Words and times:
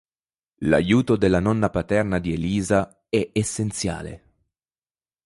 L'aiuto 0.61 1.15
della 1.15 1.39
nonna 1.39 1.69
paterna 1.69 2.17
di 2.17 2.33
Elisa 2.33 3.05
è 3.07 3.29
essenziale. 3.33 4.33